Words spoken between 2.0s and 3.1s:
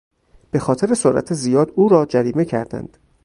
جریمه کردند.